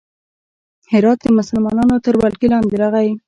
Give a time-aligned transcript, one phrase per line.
[0.91, 3.11] هرات د مسلمانانو تر ولکې لاندې راغی.